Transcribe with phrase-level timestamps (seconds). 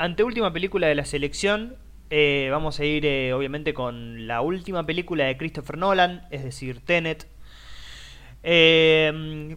[0.00, 1.76] anteúltima película de la selección.
[2.08, 6.80] Eh, vamos a ir, eh, obviamente, con la última película de Christopher Nolan, es decir,
[6.80, 7.28] Tenet.
[8.42, 9.56] Eh,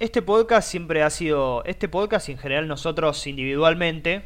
[0.00, 1.64] este podcast siempre ha sido.
[1.64, 4.24] Este podcast, en general, nosotros individualmente,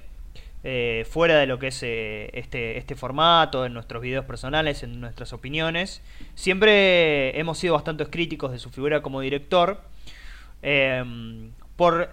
[1.05, 6.03] fuera de lo que es este, este formato, en nuestros videos personales, en nuestras opiniones,
[6.35, 9.83] siempre hemos sido bastante críticos de su figura como director.
[11.77, 12.11] por,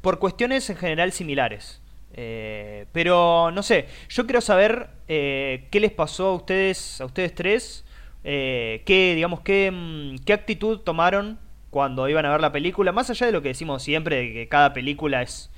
[0.00, 1.80] por cuestiones en general similares.
[2.20, 7.32] Eh, pero no sé, yo quiero saber eh, qué les pasó a ustedes, a ustedes
[7.32, 7.84] tres,
[8.24, 11.38] eh, qué, digamos, qué, mm, qué actitud tomaron
[11.70, 14.48] cuando iban a ver la película, más allá de lo que decimos siempre, de que
[14.48, 15.52] cada película es,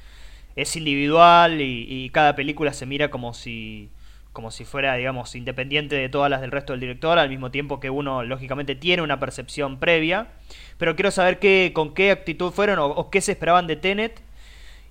[0.54, 3.88] es individual y, cada película se mira como si,
[4.34, 7.80] como si fuera, digamos, independiente de todas las del resto del director, al mismo tiempo
[7.80, 10.28] que uno, lógicamente, tiene una percepción previa.
[10.76, 14.20] Pero quiero saber qué, con qué actitud fueron o, o qué se esperaban de Tenet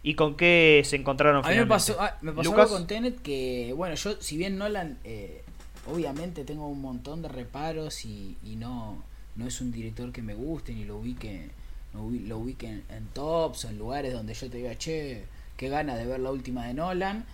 [0.02, 3.22] y con qué se encontraron A mí me pasó, ah, me pasó algo con Tenet
[3.22, 5.44] que, bueno, yo, si bien Nolan, eh,
[5.92, 9.04] obviamente tengo un montón de reparos y, y no,
[9.36, 11.50] no es un director que me guste ni lo ubique,
[11.94, 15.26] no lo ubique en, en tops o en lugares donde yo te diga, che,
[15.58, 17.26] qué gana de ver la última de Nolan.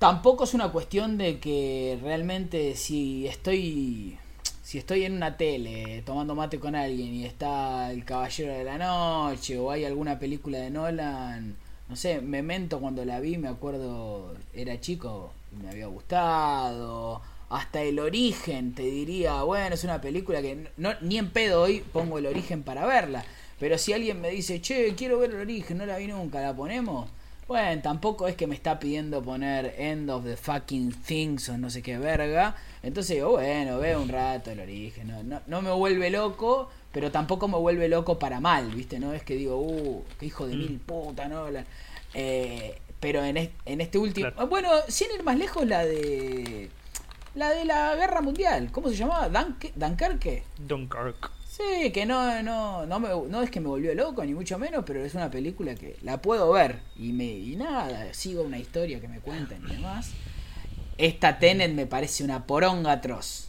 [0.00, 4.18] Tampoco es una cuestión de que realmente si estoy
[4.70, 8.78] si estoy en una tele tomando mate con alguien y está El Caballero de la
[8.78, 11.56] Noche o hay alguna película de Nolan,
[11.88, 17.20] no sé, Memento cuando la vi, me acuerdo, era chico me había gustado.
[17.48, 21.82] Hasta El Origen, te diría, bueno, es una película que no, ni en pedo hoy
[21.92, 23.24] pongo El Origen para verla.
[23.58, 26.54] Pero si alguien me dice, che, quiero ver El Origen, no la vi nunca, ¿la
[26.54, 27.10] ponemos?
[27.50, 31.68] Bueno, tampoco es que me está pidiendo poner End of the fucking things o no
[31.68, 32.54] sé qué verga.
[32.80, 35.08] Entonces digo, bueno, veo un rato el origen.
[35.08, 39.00] No, no, no me vuelve loco, pero tampoco me vuelve loco para mal, ¿viste?
[39.00, 40.58] No es que digo, uh, qué hijo de Mm.
[40.60, 41.50] mil puta, ¿no?
[41.50, 41.64] La-
[42.14, 44.30] eh, pero en, es- en este último...
[44.30, 44.46] Claro.
[44.46, 46.70] Bueno, sin ir más lejos, la de...
[47.34, 48.70] La de la guerra mundial.
[48.70, 49.28] ¿Cómo se llamaba?
[49.28, 50.44] Dunque- ¿Dunkerque?
[50.56, 51.32] Dunkirk.
[51.60, 54.82] Sí, que no, no, no, me, no es que me volvió loco, ni mucho menos,
[54.86, 59.00] pero es una película que la puedo ver y me y nada, sigo una historia
[59.00, 60.16] que me cuentan y demás.
[60.98, 63.48] Esta Tenet me parece una poronga atroz.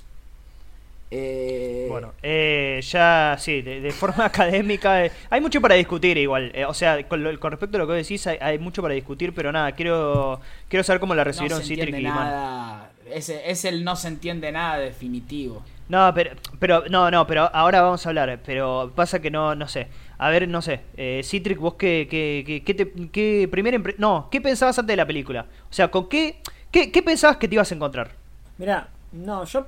[1.12, 6.52] Eh, Bueno, eh, ya sí, de, de forma académica eh, hay mucho para discutir igual.
[6.56, 8.94] eh, o sea, con, lo- con respecto a lo que decís, hay, hay mucho para
[8.94, 10.40] discutir, pero nada, quiero
[10.70, 12.92] quiero saber cómo la no recibieron se Citric y nada.
[13.06, 15.64] Ese, es el no se entiende nada definitivo.
[15.92, 18.40] No, pero, pero no, no, pero ahora vamos a hablar.
[18.46, 19.88] Pero pasa que no, no sé.
[20.18, 20.80] A ver, no sé.
[20.96, 24.98] Eh, Citric, vos qué, qué, qué, qué, te- qué primera no, ¿qué pensabas antes de
[24.98, 25.48] la película?
[25.70, 26.42] O sea, ¿con qué,
[26.72, 28.12] qué, qué pensabas que te ibas a encontrar?
[28.58, 29.68] Mirá, no, yo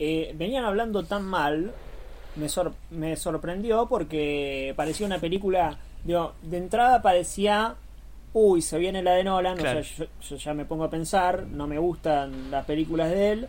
[0.00, 1.70] eh, venían hablando tan mal,
[2.34, 7.76] me, sor- me sorprendió porque parecía una película, digo, de entrada parecía,
[8.32, 9.78] uy, se viene la de Nolan, Claro.
[9.78, 13.32] o sea, yo, yo ya me pongo a pensar, no me gustan las películas de
[13.32, 13.48] él,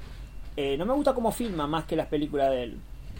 [0.57, 2.77] eh, no me gusta cómo filma más que las películas de él.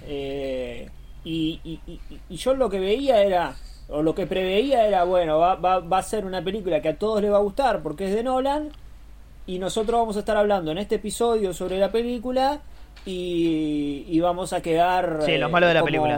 [0.08, 0.90] Eh,
[1.24, 2.00] y, y- y-
[2.30, 3.56] y yo lo que veía era,
[3.90, 6.98] o lo que preveía era, bueno, va, va, va a ser una película que a
[6.98, 8.70] todos les va a gustar porque es de Nolan,
[9.46, 12.62] y nosotros vamos a estar hablando en este episodio sobre la película
[13.06, 16.16] y, y vamos a quedar Sí, los malos de la como, película.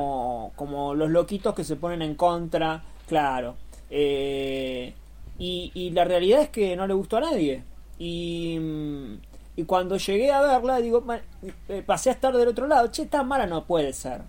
[0.55, 3.55] como los loquitos que se ponen en contra, claro.
[3.89, 4.93] Eh,
[5.39, 7.63] y, y la realidad es que no le gustó a nadie.
[7.99, 9.17] Y, mm,
[9.55, 11.21] y cuando llegué a verla, digo, "Ma-
[11.69, 12.87] eh, pasé a estar del otro lado.
[12.87, 14.21] Che, tan mala no puede ser.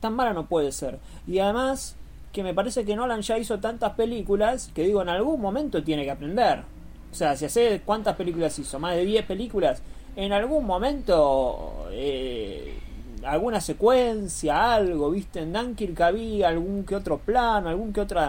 [0.00, 0.98] Tan mala no puede ser.
[1.26, 1.96] Y además,
[2.32, 6.04] que me parece que Nolan ya hizo tantas películas que digo, en algún momento tiene
[6.04, 6.60] que aprender.
[7.10, 9.82] O sea, si hace cuántas películas hizo, más de 10 películas,
[10.14, 12.78] en algún momento eh,
[13.24, 18.20] alguna secuencia, algo, viste, en Dunkirk había algún que otro plano, algún que otro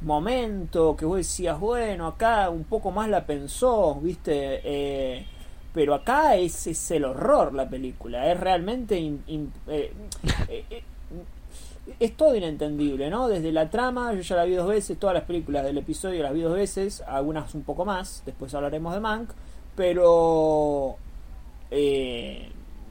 [0.00, 5.26] momento que vos decías, bueno, acá un poco más la pensó, viste, eh,
[5.74, 8.96] pero acá es, es el horror la película, es realmente...
[8.96, 9.92] eh, eh,
[10.48, 10.82] eh,
[12.00, 13.28] es todo inentendible, ¿no?
[13.28, 16.32] Desde la trama, yo ya la vi dos veces, todas las películas del episodio las
[16.32, 19.30] vi dos veces, algunas un poco más, después hablaremos de Mank,
[19.76, 20.96] pero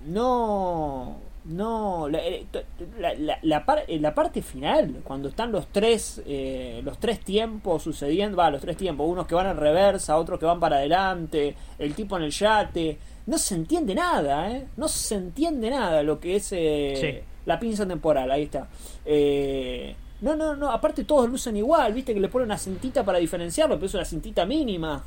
[0.06, 2.46] no, no, la, eh,
[3.00, 7.20] la, la- la par- eh, la parte final, cuando están los tres, eh, los tres
[7.20, 10.78] tiempos sucediendo, va, los tres tiempos, unos que van en reversa, otros que van para
[10.78, 14.68] adelante, el tipo en el yate, no se entiende nada, ¿eh?
[14.78, 17.28] No se entiende nada lo que es eh, Sí.
[17.46, 18.68] la pinza temporal, ahí está.
[19.06, 23.18] Eh, no, no, no, aparte todos lucen igual, viste que le ponen una cintita para
[23.20, 25.04] diferenciarlo, pero es una cintita mínima.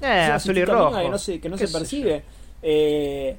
[0.00, 0.84] Eh, azul y rojo.
[0.90, 2.22] mínima Que no se, que no ¿Qué se percibe.
[2.62, 3.36] Eh,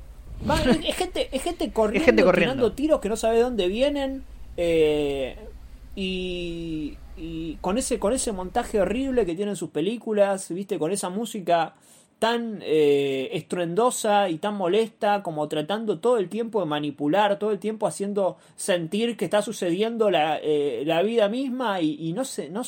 [0.49, 2.53] va, es, es gente, es gente corriendo, gente corriendo.
[2.55, 4.23] tirando tiros que no sabe de dónde vienen.
[4.57, 5.37] eh,
[5.95, 11.09] y, y con ese, con ese montaje horrible que tienen sus películas, viste, con esa
[11.09, 11.75] música
[12.17, 17.59] tan eh, estruendosa y tan molesta, como tratando todo el tiempo de manipular, todo el
[17.59, 22.49] tiempo haciendo sentir que está sucediendo la, eh, la vida misma y, y, no se,
[22.49, 22.61] no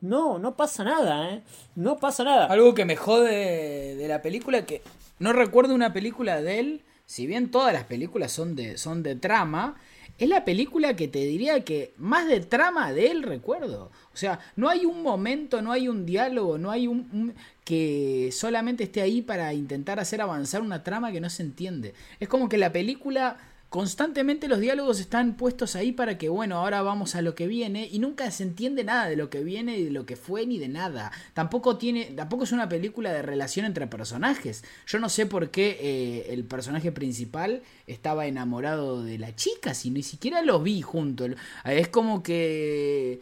[0.00, 1.42] no, no pasa nada, ¿eh?
[1.74, 2.46] No pasa nada.
[2.46, 4.80] Algo que me jode de la película que
[5.18, 9.16] no recuerdo una película de él, si bien todas las películas son de, son de
[9.16, 9.76] trama,
[10.18, 13.90] es la película que te diría que más de trama de él recuerdo.
[14.12, 17.34] O sea, no hay un momento, no hay un diálogo, no hay un,
[17.64, 21.94] que solamente esté ahí para intentar hacer avanzar una trama que no se entiende.
[22.20, 23.38] Es como que la película
[23.74, 27.88] constantemente los diálogos están puestos ahí para que, bueno, ahora vamos a lo que viene
[27.90, 30.60] y nunca se entiende nada de lo que viene, y de lo que fue, ni
[30.60, 31.10] de nada.
[31.32, 34.62] Tampoco tiene, tampoco es una película de relación entre personajes.
[34.86, 39.90] Yo no sé por qué eh, el personaje principal estaba enamorado de la chica, si
[39.90, 41.32] ni siquiera los vi juntos.
[41.64, 43.18] Es como que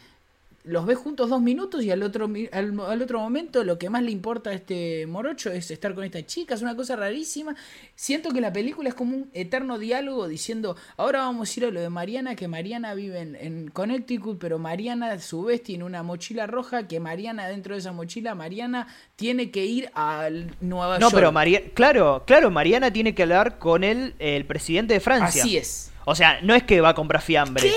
[0.65, 4.13] los ve juntos dos minutos y al otro, al, otro momento lo que más le
[4.13, 7.57] importa a este morocho es estar con esta chica, es una cosa rarísima.
[7.97, 11.71] Siento que la película es como un eterno diálogo diciendo, ahora vamos a ir a
[11.71, 16.03] lo de Mariana, que Mariana vive en, Connecticut, pero Mariana a su vez tiene una
[16.03, 18.87] mochila roja, que Mariana dentro de esa mochila, Mariana
[19.17, 20.29] tiene que ir a
[20.61, 21.01] Nueva York.
[21.01, 25.43] No, pero Mariana, claro, claro, Mariana tiene que hablar con el, el presidente de Francia.
[25.43, 25.92] Así es.
[26.05, 27.71] O sea, no es que va a comprar fiambre.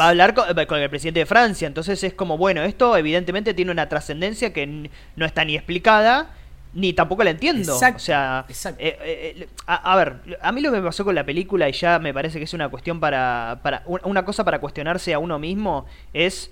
[0.00, 1.66] Va a hablar eh, con, el presidente de Francia.
[1.66, 6.30] Entonces es como, bueno, esto evidentemente tiene una trascendencia que no está ni explicada,
[6.72, 7.72] ni tampoco la entiendo.
[7.72, 8.46] Exacto, o sea,
[8.78, 11.98] eh, eh, a, ver, a mí lo que me pasó con la película, y ya
[11.98, 13.82] me parece que es una cuestión para, para.
[13.86, 16.50] Una cosa para cuestionarse a uno mismo, es.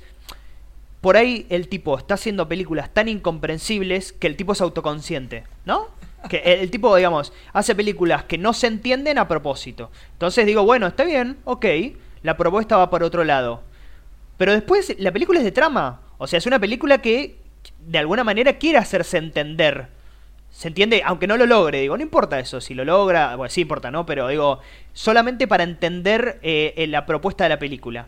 [1.00, 5.88] Por ahí el tipo está haciendo películas tan incomprensibles que el tipo es autoconsciente, ¿no?
[6.28, 9.90] Que el, tipo, digamos, hace películas que no se entienden a propósito.
[10.12, 11.66] Entonces digo, bueno, está bien, ok,
[12.22, 13.62] la propuesta va por otro lado.
[14.36, 16.00] Pero después la película es de trama.
[16.18, 17.36] O sea, es una película que
[17.86, 19.88] de alguna manera quiere hacerse entender.
[20.50, 21.02] ¿Se entiende?
[21.04, 24.04] Aunque no lo logre, digo, no importa eso, si lo logra, bueno, sí importa, ¿no?
[24.04, 24.60] Pero digo,
[24.92, 28.06] solamente para entender eh, la propuesta de la película.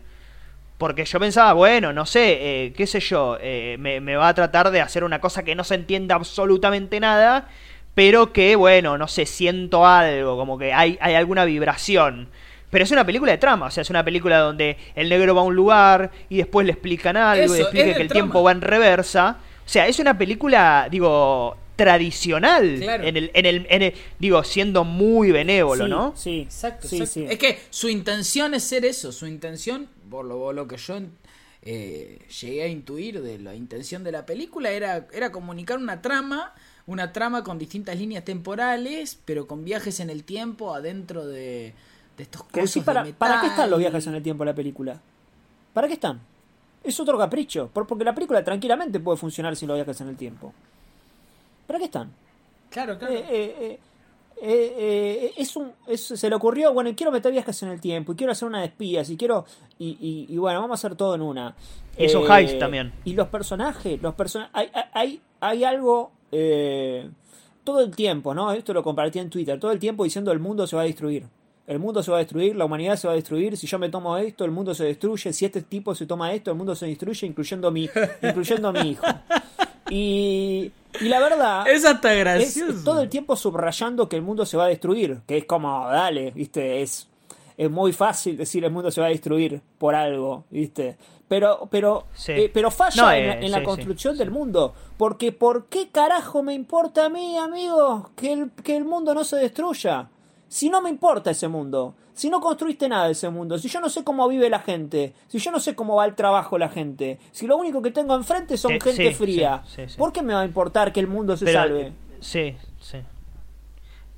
[0.77, 4.71] Porque yo pensaba, bueno, no sé, eh, qué sé yo, eh, me, va a tratar
[4.71, 7.47] de hacer una cosa que no se entienda absolutamente nada
[7.95, 12.27] pero que, bueno, no sé, siento algo, como que hay, hay alguna vibración.
[12.69, 15.41] Pero es una película de trama, o sea, es una película donde el negro va
[15.41, 18.59] a un lugar y después le explican algo y explica que el tiempo va en
[18.59, 19.37] reversa.
[19.65, 25.31] O sea, es una película, digo, tradicional en, el, en, el, en, digo siendo muy
[25.31, 30.53] benévolo no sí exacto, es que su intención es ser eso su intención por lo,
[30.53, 31.01] lo que yo
[31.63, 36.53] eh, llegué a intuir de la intención de la película era era comunicar una trama
[36.87, 41.73] una trama con distintas líneas temporales, pero con viajes en el tiempo adentro de,
[42.17, 42.83] de estos cosas.
[42.83, 44.99] para, ¿Para qué están los viajes en el tiempo en la película?
[45.73, 46.19] ¿Para qué están?
[46.83, 50.53] Es otro capricho, porque la película tranquilamente puede funcionar sin los viajes en el tiempo.
[51.65, 52.11] ¿Para qué están?
[52.69, 53.13] Claro, claro.
[53.13, 53.79] Eh, eh,
[54.41, 58.31] eh, es un, se le ocurrió, bueno, quiero meter viajes en el tiempo, y quiero
[58.31, 59.45] hacer una de espías, y quiero,
[59.79, 61.55] y, y, bueno, vamos a hacer todo en una.
[61.97, 62.93] Es un heist también.
[63.03, 67.09] Y los personajes, los personajes, hay, hay, hay algo eh,
[67.63, 68.51] todo el tiempo, ¿no?
[68.51, 71.25] Esto lo compartí en Twitter, todo el tiempo diciendo el mundo se va a destruir.
[71.65, 73.89] El mundo se va a destruir, la humanidad se va a destruir, si yo me
[73.89, 76.85] tomo esto, el mundo se destruye, si este tipo se toma esto, el mundo se
[76.85, 77.89] destruye, incluyendo mi,
[78.21, 79.05] incluyendo a mi hijo.
[79.89, 81.67] Y, y la verdad...
[81.67, 82.71] Es hasta gracioso.
[82.71, 85.87] Es todo el tiempo subrayando que el mundo se va a destruir, que es como,
[85.87, 87.07] dale, viste, es,
[87.57, 90.97] es muy fácil decir el mundo se va a destruir por algo, viste
[91.27, 96.43] pero pero eh, pero falla en, la, eh, construcción del mundo porque por qué carajo
[96.43, 100.09] me importa a mí amigo que el, que el mundo no se destruya
[100.47, 103.81] si no me importa ese mundo si no construiste nada de ese mundo si yo
[103.81, 106.69] no sé cómo vive la gente si yo no sé cómo va al trabajo la
[106.69, 109.63] gente si lo único que tengo enfrente son gente fría
[109.97, 111.93] ¿por qué me va a importar que el mundo se salve?
[112.19, 112.99] sí sí.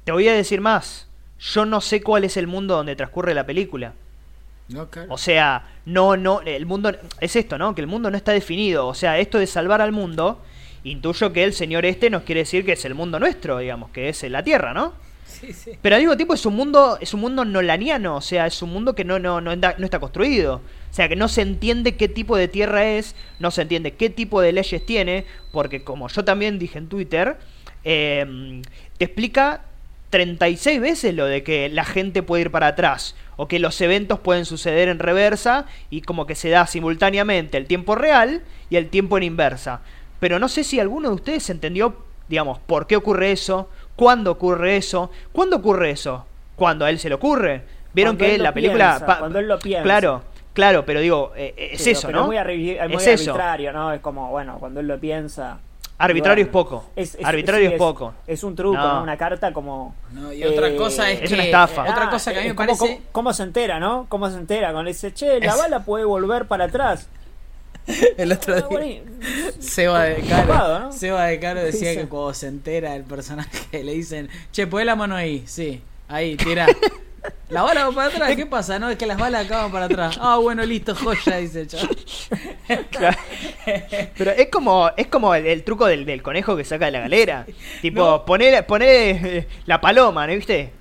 [0.03, 1.07] Te voy a decir más
[1.39, 3.94] yo no sé cuál es el mundo donde transcurre la película
[5.10, 6.91] o sea, no, no, el mundo
[7.22, 7.74] es esto, ¿no?
[7.74, 8.88] Que el mundo no está definido.
[8.88, 10.41] O sea, esto de salvar al mundo,
[10.84, 14.10] intuyo que el señor este nos quiere decir que es el mundo nuestro, digamos, que
[14.10, 14.94] es la Tierra, ¿no?
[15.25, 15.72] Sí, sí.
[15.82, 18.72] Pero al mismo tiempo es un mundo, es un mundo nolaniano, o sea, es un
[18.72, 20.56] mundo que no, no, no, está construido.
[20.56, 24.10] O sea, que no se entiende qué tipo de tierra es, no se entiende qué
[24.10, 27.38] tipo de leyes tiene, porque como yo también dije en Twitter,
[27.84, 28.62] eh,
[28.98, 29.67] te explica
[30.10, 34.20] 36 veces lo de que la gente puede ir para atrás o que los eventos
[34.20, 38.88] pueden suceder en reversa y como que se da simultáneamente el tiempo real y el
[38.90, 39.82] tiempo en inversa.
[40.20, 41.96] Pero no sé si alguno de ustedes entendió,
[42.30, 47.10] digamos, por qué ocurre eso, cuándo ocurre eso, cuándo ocurre eso, cuando a él se
[47.10, 47.64] le ocurre.
[47.94, 49.02] Vieron que la película...
[49.20, 49.84] cuando él lo piensa.
[49.84, 50.24] Claro,
[50.54, 52.26] Claro, pero digo, eh, es eso, pero ¿no?
[52.26, 53.30] muy, arbi- muy es eso.
[53.30, 53.94] arbitrario, ¿no?
[53.94, 55.60] Es como, bueno, cuando él lo piensa.
[56.00, 56.86] Arbitrario es poco.
[56.96, 58.13] es- es- Arbitrario sí, es poco.
[58.27, 58.96] Es un truco, No.
[58.98, 59.04] ¿no?
[59.04, 59.96] Una carta como.
[60.12, 61.82] No, y otra eh, cosa es, es que una estafa.
[61.82, 64.06] otra Ah, cosa que a mí eh, me ¿cómo- parece cómo, cómo se entera, no?
[64.10, 64.68] ¿Cómo se entera?
[64.68, 67.08] Cuando le dice, che, la Es- bala puede volver para atrás.
[68.18, 69.12] el otro Ah, día bueno,
[69.60, 70.92] Seba de Caro, ¿no?
[70.92, 73.50] Seba de Caro decía que cuando se entera el personaje
[73.84, 76.68] le dicen, che, poné la mano ahí, sí, ahí, tira.
[77.50, 78.78] La bala va para atrás, ¿qué pasa?
[78.80, 80.18] No, es que las balas acaban para atrás.
[80.22, 81.98] Ah, bueno, listo, joya, dice el chaval.
[82.92, 83.18] Claro.
[84.18, 87.00] Pero es como, es como el, el truco del, del conejo que saca de la
[87.00, 87.46] galera.
[87.82, 88.26] Tipo, No.
[88.26, 90.72] poné, poné, eh, la paloma, ¿no viste?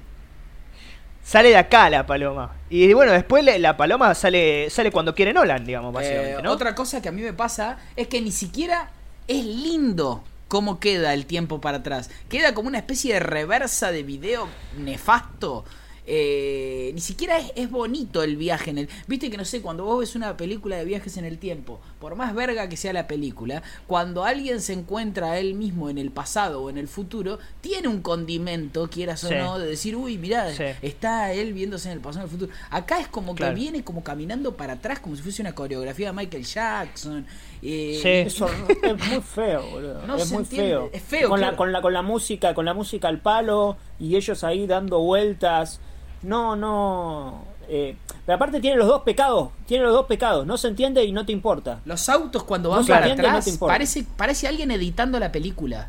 [1.22, 2.52] Sale de acá la paloma.
[2.70, 6.52] Y bueno, después la paloma sale sale cuando quiere Nolan, digamos, básicamente, Eh, ¿no?
[6.52, 8.90] Otra cosa que a mí me pasa es que ni siquiera
[9.26, 12.10] es lindo cómo queda el tiempo para atrás.
[12.28, 15.64] Queda como una especie de reversa de video nefasto.
[16.08, 18.88] Eh, ni siquiera es, es bonito el viaje en el.
[19.08, 22.14] Viste que no sé, cuando vos ves una película de viajes en el tiempo, por
[22.14, 26.12] más verga que sea la película, cuando alguien se encuentra a él mismo en el
[26.12, 29.34] pasado o en el futuro, tiene un condimento, quieras o Sí.
[29.34, 30.64] no, de decir, uy, mirá, Sí.
[30.80, 32.52] está él viéndose en el pasado, en el futuro.
[32.70, 33.54] Acá es como Claro.
[33.54, 37.26] que viene como caminando para atrás, como si fuese una coreografía de Michael Jackson.
[37.62, 38.08] eh, Sí.
[38.08, 40.06] Eso es muy feo, boludo.
[40.06, 40.90] No es se muy entiende, feo.
[40.92, 44.14] es feo, Con, la, con, la, con la música, con la música al palo y
[44.14, 45.80] ellos ahí dando vueltas.
[46.26, 47.44] No, no.
[47.68, 49.50] eh, pero aparte tiene los dos pecados.
[49.66, 50.46] Tiene los dos pecados.
[50.46, 51.80] No se entiende y no te importa.
[51.84, 53.72] Los autos cuando No van se para entiende, no atrás te importa.
[53.74, 55.88] parece, parece alguien editando la película.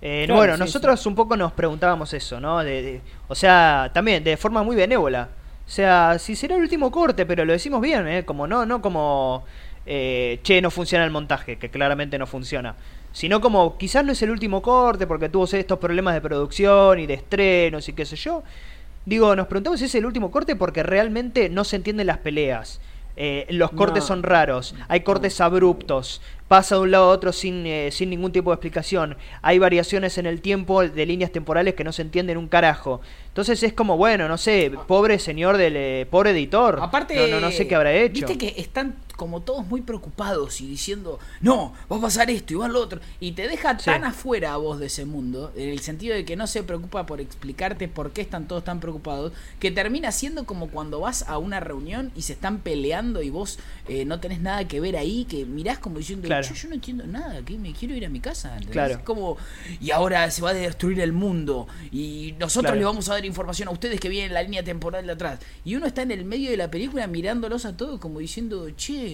[0.00, 2.58] Eh, Claro, bueno, sí, nosotros un poco nos preguntábamos eso, ¿no?
[2.60, 5.28] De, de- o sea, también de forma muy benévola.
[5.66, 8.24] O sea, si será el último corte, pero lo decimos bien, ¿eh?
[8.24, 9.44] Como no, no como,
[9.86, 12.76] eh, che, no funciona el montaje, que claramente no funciona.
[13.18, 17.06] Sino como, quizás no es el último corte porque tuvo estos problemas de producción y
[17.08, 18.44] de estrenos y qué sé yo.
[19.06, 22.80] Digo, nos preguntamos si es el último corte porque realmente no se entienden las peleas.
[23.16, 24.06] Eh, los cortes No.
[24.06, 28.30] son raros, hay cortes abruptos, pasa de un lado a otro sin, eh, sin ningún
[28.30, 32.38] tipo de explicación, hay variaciones en el tiempo de líneas temporales que no se entienden
[32.38, 33.00] un carajo.
[33.26, 36.78] Entonces es como, bueno, no sé, pobre señor del eh, pobre editor.
[36.80, 38.28] Aparte, no, no, no sé qué habrá hecho.
[38.28, 42.56] Viste que están como todos muy preocupados y diciendo, no, va a pasar esto y
[42.56, 43.00] va lo otro.
[43.18, 43.86] Y te deja Sí.
[43.86, 47.04] tan afuera a vos de ese mundo, en el sentido de que no se preocupa
[47.04, 51.36] por explicarte por qué están todos tan preocupados, que termina siendo como cuando vas a
[51.38, 53.58] una reunión y se están peleando y vos
[53.88, 56.46] eh, no tenés nada que ver ahí, que mirás como diciendo, Claro.
[56.46, 58.50] "Che, yo no entiendo nada, que me quiero ir a mi casa.
[58.52, 58.72] ¿entendés?
[58.72, 58.94] Claro.
[58.94, 59.36] Es como,
[59.80, 62.78] y ahora se va a destruir el mundo y nosotros Claro.
[62.78, 65.40] le vamos a dar información a ustedes que vienen en la línea temporal de atrás.
[65.64, 69.07] Y uno está en el medio de la película mirándolos a todos como diciendo, che,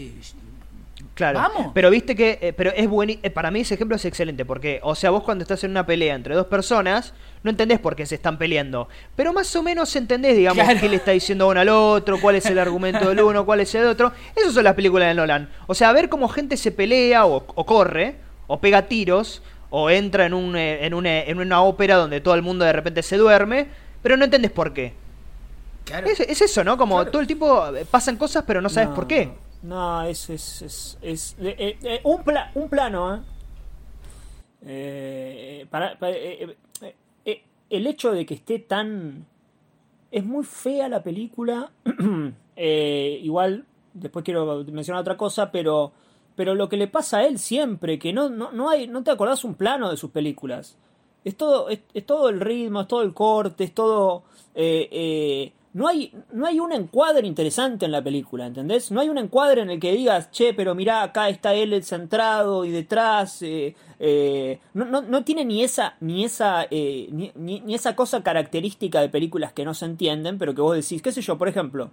[1.14, 1.38] Claro.
[1.38, 1.72] Vamos.
[1.74, 2.38] Pero viste que.
[2.40, 3.12] eh, pero es bueno.
[3.32, 4.44] para mí ese ejemplo es excelente.
[4.44, 7.94] Porque, o sea, vos cuando estás en una pelea entre dos personas, no entendés por
[7.94, 8.88] qué se están peleando.
[9.14, 10.80] Pero más o menos entendés, digamos, Claro.
[10.80, 13.72] qué le está diciendo uno al otro, cuál es el argumento del uno, cuál es
[13.76, 14.12] el otro.
[14.34, 15.48] Esas son las películas de Nolan.
[15.68, 18.16] O sea, ver cómo gente se pelea o, o corre,
[18.48, 22.34] o pega tiros, o entra en, un, eh, en, una, en una ópera donde todo
[22.34, 23.68] el mundo de repente se duerme,
[24.02, 24.94] pero no entendés por qué.
[25.84, 26.08] claro.
[26.08, 26.76] Es, es eso, ¿no?
[26.76, 27.10] Como Claro.
[27.12, 29.30] todo el tiempo eh, pasan cosas, pero no sabes No, por qué.
[29.64, 33.20] No, es, es, es, es- eh, eh, un, pla- un plano, ¿eh?
[34.66, 36.56] Eh, para, para- eh,
[37.24, 39.26] eh, el hecho de que esté tan...
[40.10, 41.70] Es muy fea la película.
[42.56, 45.92] Igual, después quiero mencionar otra cosa, pero,
[46.36, 49.10] pero lo que le pasa a él siempre, que no, no, no, hay, no te
[49.10, 50.76] acordás un plano de sus películas.
[51.24, 54.22] Es todo, es todo el ritmo, es todo el corte, es todo...
[55.74, 58.90] eh, eh, no hay, no hay un encuadre interesante en la película, ¿entendés?
[58.92, 62.64] No hay un encuadre en el que digas, che, pero mirá, acá está él centrado
[62.64, 63.42] y detrás.
[63.42, 67.94] eh, eh, no, no, no tiene ni esa, ni esa, eh, ni, ni- ni esa
[67.96, 71.36] cosa característica de películas que no se entienden, pero que vos decís, qué sé yo,
[71.38, 71.90] por ejemplo,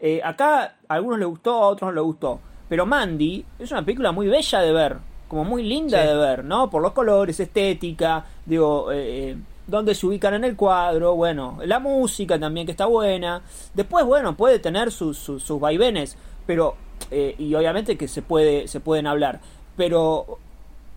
[0.00, 2.40] eh, acá a algunos les gustó, a otros no les gustó.
[2.68, 4.96] Pero Mandy es una película muy bella de ver,
[5.28, 6.08] como muy linda Sí.
[6.08, 6.68] de ver, ¿no?
[6.70, 12.38] Por los colores, estética, digo, eh, dónde se ubican en el cuadro, bueno, la música
[12.38, 13.42] también que está buena.
[13.74, 16.16] Después, bueno, puede tener sus, sus, sus vaivenes,
[16.46, 16.74] pero,
[17.10, 19.40] eh, y obviamente que se, puede, se pueden hablar,
[19.76, 20.38] pero,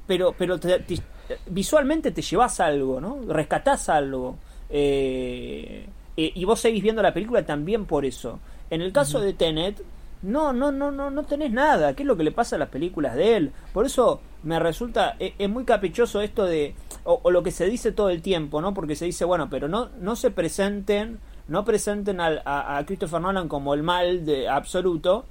[0.08, 1.02] pero, pero te- te-
[1.48, 3.20] visualmente te llevas algo, ¿no?
[3.28, 4.36] Rescatás algo.
[4.70, 8.40] eh, eh, y vos seguís viendo la película también por eso.
[8.70, 9.82] En el caso de Tenet,
[10.26, 11.94] no, no, no, no, no tenés nada.
[11.94, 13.52] ¿Qué es lo que le pasa a las películas de él?
[13.74, 17.66] Por eso me resulta, e- es, muy caprichoso esto de, o, o lo que se
[17.66, 18.74] dice todo el tiempo, ¿no?
[18.74, 23.22] Porque se dice, bueno, pero no, no se presenten, no presenten al- a, a Christopher
[23.22, 25.26] Nolan como el mal de absoluto,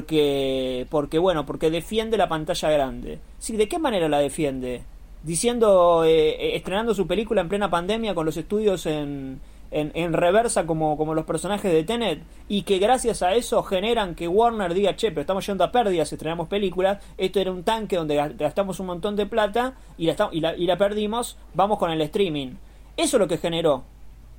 [0.00, 3.18] porque, porque bueno, porque defiende la pantalla grande.
[3.38, 4.82] Sí, ¿de qué manera la defiende?
[5.22, 9.40] Diciendo, eh, estrenando su película en plena pandemia con los estudios en,
[9.76, 14.14] en, en reversa como, como los personajes de Tenet y que gracias a eso generan
[14.14, 17.62] que Warner diga, che, pero estamos yendo a pérdidas si estrenamos películas, esto era un
[17.62, 21.78] tanque donde gastamos un montón de plata y la, y la, y la perdimos, vamos
[21.78, 22.52] con el streaming.
[22.96, 23.84] Eso es lo que generó.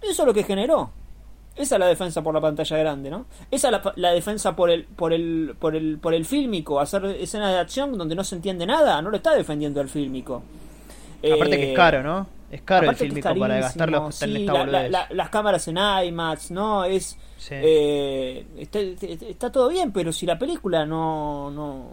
[0.01, 0.89] Eso es lo que generó.
[1.56, 3.27] Esa es la defensa por la pantalla grande, ¿no?
[3.51, 7.06] Esa es la, la, defensa por el, por el, por el, por el fílmico, hacer
[7.06, 10.41] escenas de acción donde no se entiende nada, no lo está defendiendo el fílmico.
[11.20, 12.37] Aparte eh, que es caro, ¿no?
[12.50, 16.86] Es caro el fílmico para gastar los sí, la, la, Las cámaras en IMAX, ¿no?
[16.86, 17.18] Es.
[17.38, 17.56] Sí.
[17.56, 21.51] Eh, está, está, todo bien, pero si la película no.
[21.51, 21.88] no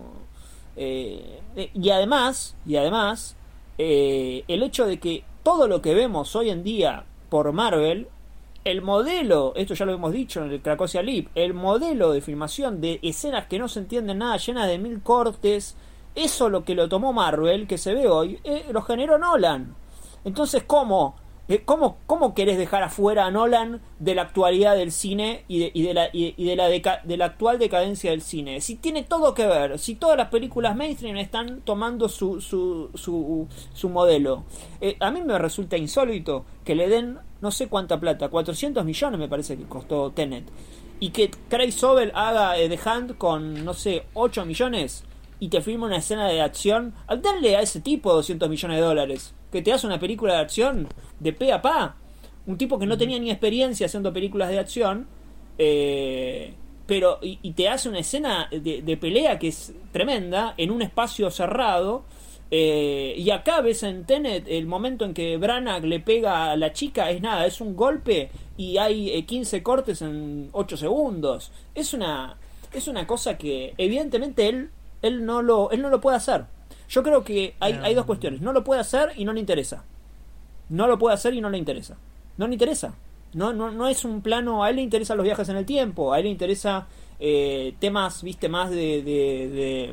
[0.77, 1.41] eh,
[1.75, 3.37] y además, y además,
[3.77, 8.09] el hecho de que todo lo que vemos hoy en día por Marvel
[8.65, 12.81] el modelo, esto ya lo hemos dicho en el Cracosia Lip, el modelo de filmación
[12.81, 15.77] de escenas que no se entienden nada, llenas de mil cortes,
[16.15, 19.75] eso lo que lo tomó Marvel, que se ve hoy, eh, lo generó Nolan.
[20.25, 21.17] Entonces, ¿cómo?
[21.47, 25.71] Eh, ¿Cómo, ¿Cómo querés dejar afuera a Nolan de la actualidad del cine y de,
[25.75, 28.63] y de la, y de, la deca, de la actual decadencia del cine?
[28.63, 33.47] Si tiene todo que ver, si todas las películas mainstream están tomando su, su, su,
[33.75, 34.45] su modelo.
[34.81, 39.21] Eh, a mí me resulta insólito que le den no sé cuánta plata, 400 millones
[39.21, 40.45] me parece que costó Tenet.
[40.99, 45.05] Y que Craig Sobel haga eh, The Hand con, no sé, 8 millones
[45.41, 46.95] y te filma una escena de acción.
[47.07, 50.41] Al darle a ese tipo 200 millones de dólares, que te hace una película de
[50.41, 50.89] acción
[51.21, 51.97] de pe a pa.
[52.47, 55.07] Un tipo que no tenía ni experiencia haciendo películas de acción.
[55.57, 56.53] Eh,
[56.87, 60.83] pero y, y, te hace una escena de, de, pelea que es tremenda en un
[60.83, 62.05] espacio cerrado
[62.51, 66.73] eh, y acá ves en Tenet el momento en que Branagh le pega a la
[66.73, 71.53] chica es nada, es un golpe y hay eh, 15 cortes en 8 segundos.
[71.75, 72.37] Es una
[72.73, 74.71] es una cosa que evidentemente él
[75.03, 76.45] él no lo él no lo puede hacer.
[76.95, 79.83] Yo creo que hay, hay dos cuestiones, no lo puede hacer y no le interesa.
[80.69, 81.97] No lo puede hacer y no le interesa.
[82.37, 82.95] No le interesa.
[83.33, 86.13] No, no, no es un plano, a él le interesan los viajes en el tiempo,
[86.13, 86.87] a él le interesa
[87.19, 89.93] eh, temas, viste, más de, de,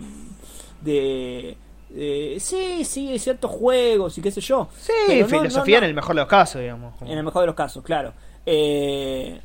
[0.83, 1.57] de,
[1.89, 4.69] de eh, sí, sí, ciertos juegos y qué sé yo.
[4.77, 7.01] Sí, pero filosofía no, no, en el mejor de los casos, digamos.
[7.01, 8.13] En el mejor de los casos, claro.
[8.45, 9.41] Eh,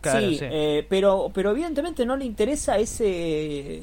[0.00, 0.44] claro sí, sí.
[0.48, 3.82] Eh, pero, pero evidentemente no le interesa ese...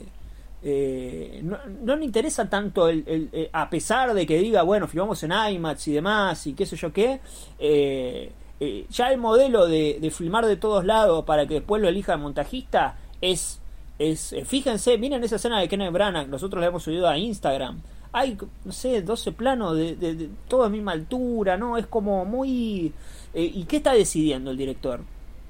[0.64, 5.24] Eh, no, no, le interesa tanto el, el, a pesar de que diga bueno filmamos
[5.24, 7.20] en IMAX y demás y qué sé yo qué
[7.58, 12.14] eh, eh, ya el modelo de, filmar de todos lados para que después lo elija
[12.14, 13.60] el montajista es
[14.02, 17.82] es, eh, fíjense, miren esa escena de Kenneth Branagh, nosotros la hemos subido a Instagram.
[18.12, 21.78] Hay, no sé, 12 planos de, de, de todo a misma altura, ¿no?
[21.78, 22.92] Es como muy...
[23.34, 25.02] Eh, ¿Y qué está decidiendo el director?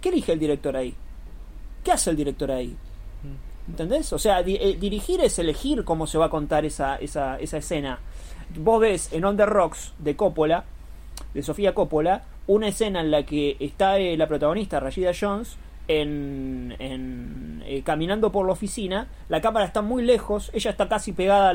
[0.01, 0.93] ¿Qué elige el director ahí?
[1.83, 2.75] ¿Qué hace el director ahí?
[3.67, 4.11] ¿Entendés?
[4.13, 7.99] O sea, eh, dirigir es elegir cómo se va a contar esa, esa, esa escena.
[8.57, 10.65] Vos ves en On the Rocks de Coppola,
[11.33, 16.75] de Sofía Coppola, una escena en la que está eh, la protagonista, Rashida Jones, en,
[16.79, 21.49] en eh, caminando por la oficina, la cámara está muy lejos, ella está casi pegada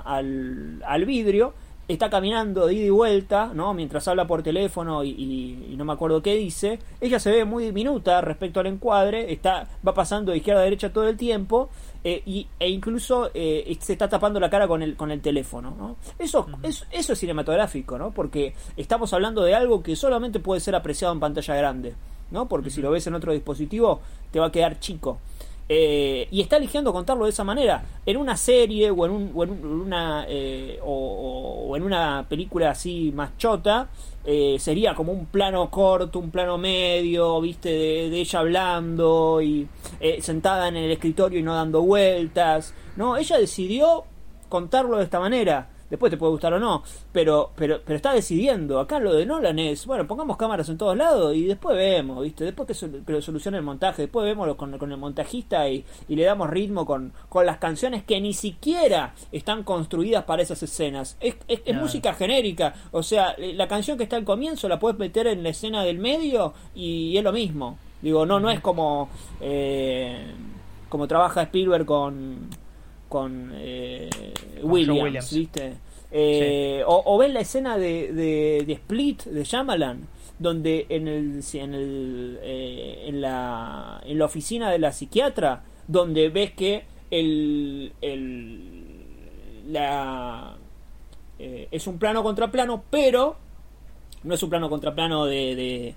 [0.00, 1.54] al, al, vidrio,
[1.88, 3.74] está caminando de ida y vuelta, ¿no?
[3.74, 7.44] Mientras habla por teléfono y, y, y, no me acuerdo qué dice, ella se ve
[7.44, 11.70] muy diminuta respecto al encuadre, está, va pasando de izquierda a derecha todo el tiempo,
[12.04, 15.74] eh, y, e incluso eh, se está tapando la cara con el, con el teléfono,
[15.76, 15.96] ¿no?
[16.18, 16.58] Eso, uh -huh.
[16.62, 18.10] eso, eso es cinematográfico, ¿no?
[18.10, 21.94] Porque estamos hablando de algo que solamente puede ser apreciado en pantalla grande.
[22.32, 22.48] ¿no?
[22.48, 24.00] Porque si lo ves en otro dispositivo
[24.32, 25.20] te va a quedar chico.
[25.68, 27.84] Eh, y está eligiendo contarlo de esa manera.
[28.04, 33.12] En una serie o en, un, o en una eh, o, en una película así
[33.14, 33.88] más chota,
[34.24, 39.68] eh, sería como un plano corto, un plano medio, viste, de, de ella hablando y
[40.20, 42.74] sentada en el escritorio y no dando vueltas.
[42.96, 44.04] No, ella decidió
[44.48, 45.71] contarlo de esta manera.
[45.92, 48.80] Después te puede gustar o no, pero, pero, pero está decidiendo.
[48.80, 52.44] Acá lo de Nolan es, bueno, pongamos cámaras en todos lados y después vemos, ¿viste?
[52.44, 55.84] Después que, se, que lo solucione el montaje, después vemos con, con el montajista y,
[56.08, 60.62] y, le damos ritmo con, con las canciones que ni siquiera están construidas para esas
[60.62, 61.18] escenas.
[61.20, 61.82] Es, es, es no.
[61.82, 65.50] música genérica, o sea, la canción que está al comienzo la puedes meter en la
[65.50, 67.76] escena del medio y es lo mismo.
[68.00, 69.10] Digo, no, no es como,
[69.42, 70.24] eh,
[70.88, 72.48] como trabaja Spielberg con
[73.12, 74.08] con eh,
[74.62, 75.74] Williams, Williams, ¿viste?
[76.10, 76.84] Eh, sí.
[76.86, 81.74] o, o, ven la escena de, de, de, Split de Shyamalan, donde en el, en,
[81.74, 88.96] el eh, en, la, en la oficina de la psiquiatra, donde ves que el, el
[89.68, 90.56] la
[91.38, 93.36] eh, es un plano contra plano, pero
[94.22, 95.94] no es un plano contra plano de, de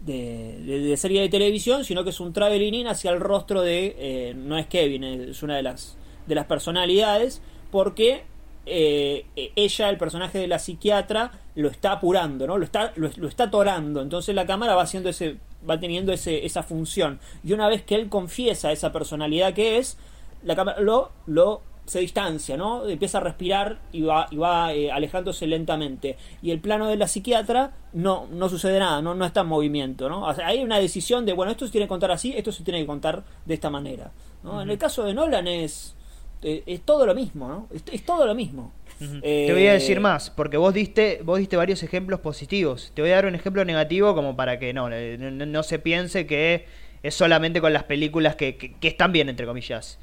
[0.00, 3.62] de, de, de, serie de televisión, sino que es un traveling in hacia el rostro
[3.62, 3.94] de.
[3.98, 5.96] Eh, no es Kevin, es una de las
[6.26, 8.24] de las personalidades, porque
[8.66, 12.58] eh, eh, ella, el personaje de la psiquiatra, lo está apurando, ¿no?
[12.58, 14.02] Lo está, lo, está atorando.
[14.02, 15.36] Entonces la cámara va haciendo ese,
[15.68, 17.20] va teniendo ese, esa función.
[17.44, 19.98] Y una vez que él confiesa esa personalidad que es,
[20.42, 22.88] la cámara lo, lo se distancia, ¿no?
[22.88, 26.16] Empieza a respirar y va, y va eh, alejándose lentamente.
[26.42, 30.08] Y el plano de la psiquiatra no, no sucede nada, no, no está en movimiento,
[30.08, 30.28] ¿no?
[30.28, 32.86] hay una decisión de, bueno, esto se tiene que contar así, esto se tiene que
[32.86, 34.10] contar de esta manera.
[34.42, 34.60] ¿no?
[34.60, 35.94] En el caso de Nolan es
[36.42, 37.68] eh, es todo lo mismo, ¿no?
[37.72, 38.72] Es, todo lo mismo.
[38.98, 42.92] Te voy a decir más, porque vos diste, vos diste varios ejemplos positivos.
[42.94, 46.66] Te voy a dar un ejemplo negativo como para que no, no, se piense que
[47.02, 49.98] es solamente con las películas que, que, están bien, entre comillas.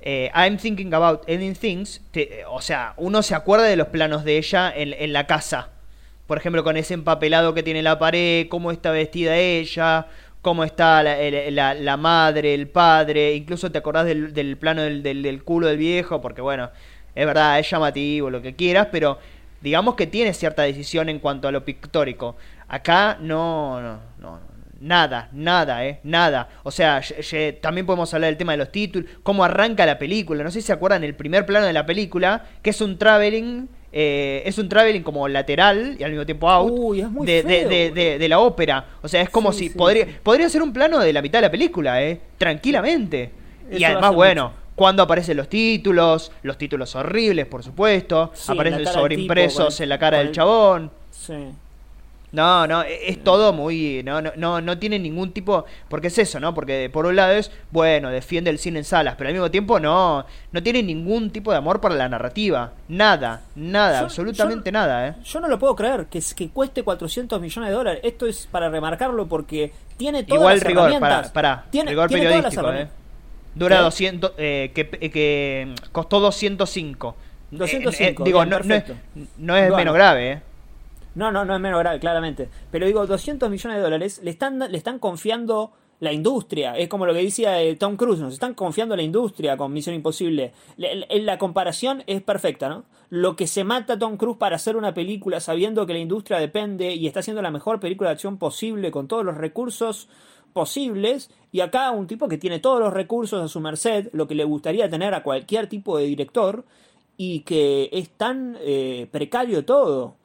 [0.00, 2.00] Eh, I'm thinking about ending things.
[2.48, 5.70] o sea, uno se acuerda de los planos de ella en, en la casa.
[6.26, 10.08] Por ejemplo, con ese empapelado que tiene la pared, cómo está vestida ella,
[10.46, 15.42] cómo está la, la, madre, el padre, incluso te acordás del, del plano del, del,
[15.42, 16.70] culo del viejo, porque bueno,
[17.16, 19.18] es verdad, es llamativo, lo que quieras, pero
[19.60, 22.36] digamos que tiene cierta decisión en cuanto a lo pictórico.
[22.68, 24.38] Acá no, no, no,
[24.78, 26.48] nada, nada, eh, nada.
[26.62, 27.00] O sea,
[27.60, 30.44] también podemos hablar del tema de los títulos, cómo arranca la película.
[30.44, 33.68] No sé si se acuerdan el primer plano de la película, que es un traveling
[33.98, 38.84] eh, es un traveling como lateral y al mismo tiempo out de, la ópera.
[39.00, 41.50] O sea, es como si podría, podría ser un plano de la mitad de la
[41.50, 42.20] película, ¿eh?
[42.36, 43.30] Tranquilamente.
[43.72, 49.88] y además, bueno, cuando aparecen los títulos, los títulos horribles, por supuesto, aparecen sobreimpresos en
[49.88, 50.90] la cara del chabón.
[51.10, 51.32] Sí.
[52.36, 54.02] No, no, e-, es todo muy.
[54.04, 55.64] No, no, no, no tiene ningún tipo.
[55.88, 56.52] Porque es eso, ¿no?
[56.52, 59.80] Porque por un lado es, bueno, defiende el cine en salas, pero al mismo tiempo
[59.80, 62.72] no, no tiene ningún tipo de amor por la narrativa.
[62.88, 65.14] Nada, nada, absolutamente nada, ¿eh?
[65.24, 68.00] Yo no lo puedo creer, que, que cueste 400 millones de dólares.
[68.04, 72.70] Esto es para remarcarlo porque tiene todas Igual las rigor, para, para, tiene, rigor periodístico,
[72.70, 72.88] ¿eh?
[73.54, 77.16] Dura 200, eh, que, que costó 205.
[77.52, 78.24] 205.
[78.24, 78.84] digo, no, no, es,
[79.38, 80.42] no es menos grave, ¿eh?
[81.16, 82.48] No, no, no es menos grave, claramente.
[82.70, 86.76] Pero digo, 200 millones de dólares le están, le están confiando la industria.
[86.76, 89.96] Es como lo que decía eh, Tom Cruise, nos están confiando la industria con Misión
[89.96, 90.52] Imposible.
[90.76, 92.84] La, la, comparación es perfecta, ¿no?
[93.08, 96.94] Lo que se mata Tom Cruise para hacer una película sabiendo que la industria depende
[96.94, 100.08] y está haciendo la mejor película de acción posible con todos los recursos
[100.52, 104.34] posibles y acá un tipo que tiene todos los recursos a su merced, lo que
[104.34, 106.64] le gustaría tener a cualquier tipo de director
[107.16, 110.15] y que es tan eh, precario todo.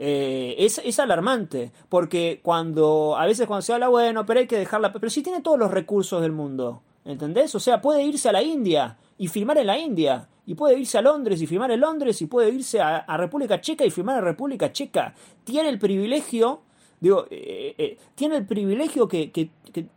[0.00, 4.56] Eh, es, es, alarmante, porque cuando a veces cuando se habla, bueno, pero hay que
[4.56, 7.52] dejarla, pero si tiene todos los recursos del mundo, ¿entendés?
[7.56, 10.98] O sea, puede irse a la India y filmar en la India, y puede irse
[10.98, 14.24] a Londres y filmar en Londres, y puede irse a, República Checa y filmar en
[14.24, 15.12] República Checa.
[15.42, 16.60] Tiene el privilegio,
[17.00, 19.50] digo, eh, eh, tiene el privilegio que, que,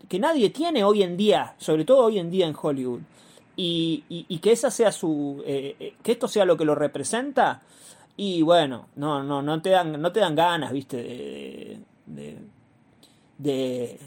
[0.09, 3.01] que, nadie tiene hoy en día, sobre todo hoy en día en Hollywood.
[3.55, 7.61] Y, y, y que esa sea su que esto sea lo que lo representa
[8.23, 10.95] y bueno, no, no, no te dan, no te dan ganas, viste,
[12.05, 12.37] de,
[13.39, 13.99] de,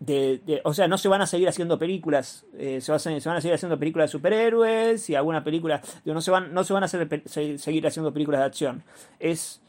[0.00, 3.54] de, o sea, no se van a seguir haciendo películas, eh, se, van a, seguir
[3.54, 7.22] haciendo películas de superhéroes y alguna película, no se van, no se van a hacer,
[7.28, 8.82] seguir haciendo películas de acción.
[9.20, 9.60] Es,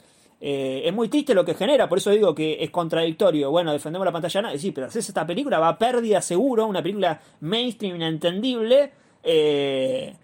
[0.42, 3.52] eh, es muy triste lo que genera, por eso digo que es contradictorio.
[3.52, 7.22] Bueno, defendemos la pantalla, sí, pero haces esta película, va a pérdida seguro, una película
[7.42, 8.94] mainstream inentendible.
[9.22, 10.16] Eh,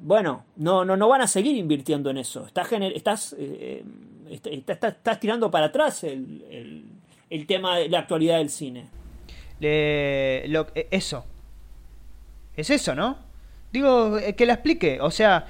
[0.00, 2.46] bueno, no, no, no van a seguir invirtiendo en eso.
[2.46, 3.84] Estás, estás, eh,
[4.30, 6.86] estás, tirando para atrás el,
[7.28, 8.86] el, tema de la actualidad del cine.
[9.60, 11.26] lo, eh, eso.
[12.56, 13.18] Es eso, ¿no?
[13.72, 15.00] Digo, eh, que la explique.
[15.02, 15.46] O sea,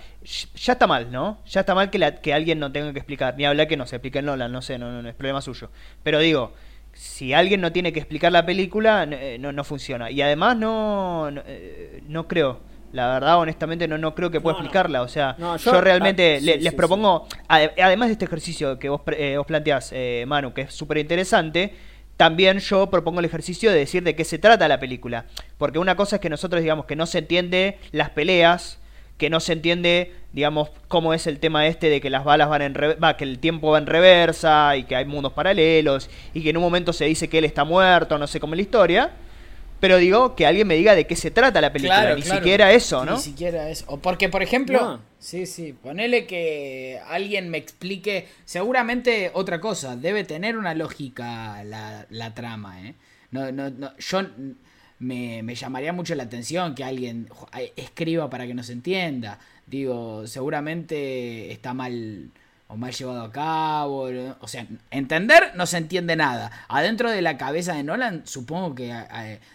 [0.57, 1.39] ya está mal, ¿no?
[1.47, 3.37] Ya está mal que, la, que alguien no tenga que explicar.
[3.37, 5.71] Ni hablar que no se explique Nolan, no sé, no, no, es problema suyo.
[6.03, 6.55] Pero digo,
[6.93, 10.11] si alguien no tiene que explicar la película, no, no funciona.
[10.11, 11.43] Y además no, no,
[12.09, 15.03] no creo la verdad, honestamente, no, no creo que pueda explicarla.
[15.03, 19.46] O sea, yo, realmente ah, les propongo, además de este ejercicio que vos, eh, vos
[19.46, 21.74] planteás, eh, Manu, que es súper interesante,
[22.16, 25.26] también yo propongo el ejercicio de decir de qué se trata la película.
[25.57, 28.79] Porque una cosa es que nosotros digamos que no se entiende las peleas,
[29.16, 32.62] que no se entiende, digamos, cómo es el tema este de que las balas van
[32.62, 36.50] en va, que el tiempo va en reversa y que hay mundos paralelos y que
[36.50, 39.11] en un momento se dice que él está muerto, no sé cómo es la historia
[39.81, 43.05] pero digo que alguien me diga de qué se trata la película, ni siquiera eso,
[43.05, 43.16] ¿no?
[43.16, 43.85] Ni siquiera eso.
[43.88, 50.25] O porque, por ejemplo, sí, sí, ponele que alguien me explique, seguramente otra cosa, debe
[50.25, 52.95] tener una lógica la, la trama, ¿eh?
[53.31, 54.23] No, no, no, yo
[54.99, 57.29] me, me llamaría mucho la atención que alguien
[57.77, 59.38] escriba para que nos entienda.
[59.66, 62.31] Digo, seguramente está mal
[62.71, 64.09] o mal llevado a cabo.
[64.41, 66.51] O sea, entender no se entiende nada.
[66.69, 68.95] Adentro de la cabeza de Nolan supongo que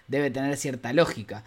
[0.08, 1.44] debe tener cierta lógica.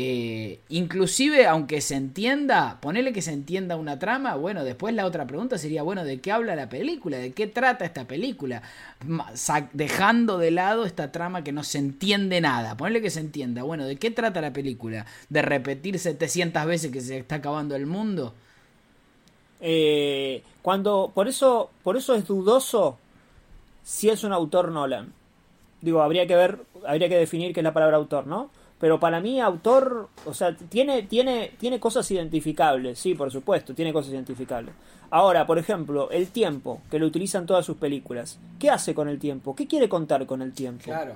[0.00, 5.26] eh, inclusive aunque se entienda, ponele que se entienda una trama, bueno, después la otra
[5.26, 7.18] pregunta sería, bueno, ¿de qué habla la película?
[7.18, 8.62] ¿De qué trata esta película?
[9.72, 13.86] Dejando de lado esta trama que no se entiende nada, ponele que se entienda, bueno,
[13.86, 15.04] ¿de qué trata la película?
[15.28, 18.36] ¿De repetir 700 veces que se está acabando el mundo?
[19.60, 22.98] Eh, cuando, por eso, por eso es dudoso
[23.82, 25.12] si es un autor Nolan.
[25.80, 28.50] Digo, habría que ver, habría que definir qué es la palabra autor, ¿no?
[28.80, 33.92] Pero para mí, autor, o sea, tiene, tiene, tiene cosas identificables, sí, por supuesto, tiene
[33.92, 34.74] cosas identificables.
[35.10, 38.38] Ahora, por ejemplo, el tiempo, que lo utilizan todas sus películas.
[38.58, 39.56] ¿Qué hace con el tiempo?
[39.56, 40.84] ¿Qué quiere contar con el tiempo?
[40.84, 41.14] Claro.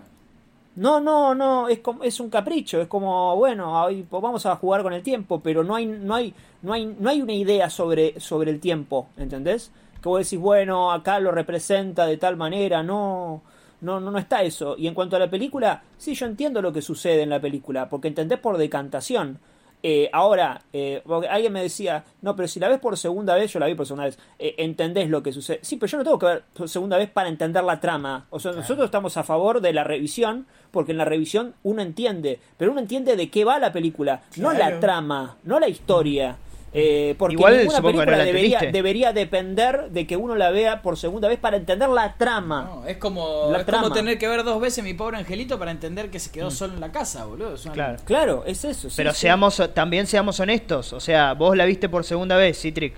[0.75, 4.83] No, no, no, es, como, es un capricho, es como, bueno, pues vamos a jugar
[4.83, 6.33] con el tiempo, pero no hay, no hay,
[6.63, 9.71] no hay, no hay una idea sobre, sobre el tiempo, ¿entendés?
[10.01, 13.43] Que vos decís, bueno, acá lo representa de tal manera, no,
[13.83, 14.75] no, no, no está eso.
[14.79, 17.91] Y en cuanto a la película, sí, yo entiendo lo que sucede en la película,
[17.91, 19.41] porque entendés por decantación.
[19.85, 23.59] Eh, ahora, eh, alguien me decía, no, pero si la ves por segunda vez, yo
[23.59, 25.59] la vi por segunda vez, eh, entendés lo que sucede.
[25.63, 28.27] Sí, pero yo no tengo que ver por segunda vez para entender la trama.
[28.31, 32.39] O sea, nosotros estamos a favor de la revisión, porque en la revisión uno entiende,
[32.57, 36.37] pero uno entiende de qué va la película, no la trama, no la historia.
[36.75, 41.29] Eh, porque Igual, ninguna película debería, debería, depender de que uno la vea por segunda
[41.29, 42.83] vez para entender la trama.
[42.87, 46.19] es como, es como tener que ver dos veces mi pobre angelito para entender que
[46.19, 46.53] se quedó mm.
[46.53, 47.57] solo en la casa, boludo.
[47.73, 47.99] claro.
[48.05, 48.89] claro, es eso.
[48.97, 50.95] Pero seamos también seamos honestos.
[50.95, 52.95] O sea, vos la viste por segunda vez, Citric.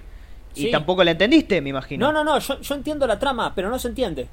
[0.54, 2.06] Y tampoco la entendiste, me imagino.
[2.06, 2.38] No, no, no.
[2.38, 4.28] Yo, yo entiendo la trama, pero no se entiende.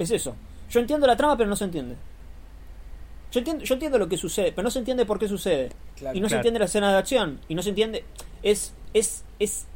[0.00, 0.34] Es eso.
[0.68, 1.94] Yo entiendo la trama, pero no se entiende.
[3.30, 5.70] Yo entiendo, yo entiendo lo que sucede, pero no se entiende por qué sucede.
[6.12, 7.38] y no se entiende la escena de acción.
[7.48, 8.04] Y no se entiende.
[8.42, 9.66] Es es, es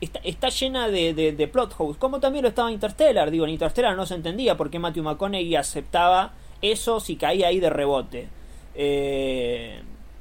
[0.00, 3.30] está, está llena de, de, plot holes, como también lo estaba Interstellar.
[3.30, 7.60] Digo, en Interstellar no se entendía por qué Matthew McConaughey aceptaba eso si caía ahí
[7.60, 8.28] de rebote.
[8.74, 9.80] Eh,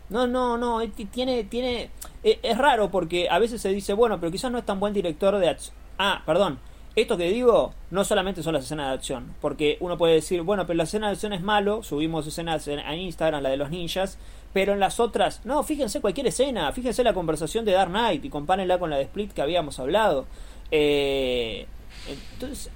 [0.10, 1.90] no, no, no, tiene, tiene,
[2.24, 4.94] e, es raro porque a veces se dice, bueno, pero quizás no es tan buen
[4.94, 5.56] director de.
[5.98, 6.60] Ah, perdón,
[6.96, 10.68] esto que digo no solamente son las escenas de acción, porque uno puede decir, bueno,
[10.68, 14.20] pero la escena de acción es malo, subimos escenas en, Instagram, la de los ninjas,
[14.54, 18.30] pero en las otras, no, fíjense cualquier escena, fíjense la conversación de Dark Knight y
[18.30, 20.26] compárenla con la de Split que habíamos hablado.
[20.70, 21.66] Eh,
[22.08, 22.70] entonces...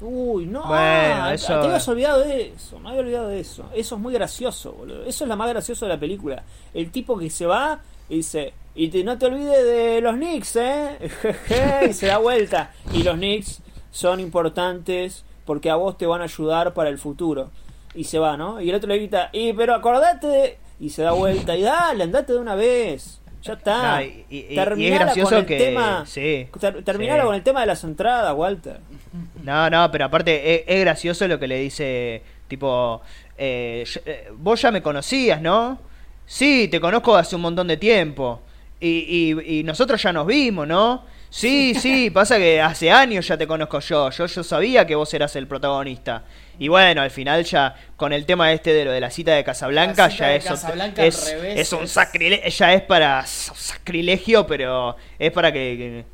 [0.00, 3.64] Uy, no, ah, te habías olvidado de eso, me había olvidado de eso.
[3.74, 5.02] Eso es muy gracioso, boludo.
[5.04, 6.44] Eso es la más graciosa de la película.
[6.72, 7.80] El tipo que se va
[8.16, 10.98] dice, y no te olvides de los Knicks, ¿eh?
[11.90, 12.72] y se da vuelta.
[12.92, 17.50] Y los Knicks son importantes porque a vos te van a ayudar para el futuro.
[17.94, 18.60] Y se va, ¿no?
[18.60, 21.56] Y el otro le grita, y pero acordate Y se da vuelta.
[21.56, 23.20] Y dale, andate de una vez.
[23.42, 24.02] Ya está.
[24.02, 26.04] y, y, con el tema.
[26.06, 28.80] Sí, con el tema de las entradas, Walter.
[29.42, 33.00] No, no, pero aparte es, gracioso lo que le dice, tipo,
[33.36, 35.78] eh, eh, vos ya me conocías, ¿no?
[36.28, 38.42] Sí, te conozco hace un montón de tiempo.
[38.80, 41.04] Y, y, nosotros ya nos vimos, ¿no?
[41.30, 44.10] Sí, sí, pasa que hace años ya te conozco yo.
[44.10, 46.22] Yo, yo sabía que vos eras el protagonista.
[46.58, 49.42] Y bueno, al final ya con el tema este de lo de la cita de
[49.42, 50.46] Casablanca, ya es,
[51.42, 56.04] es, un sacrilegio, ya es para sacrilegio, pero es para que...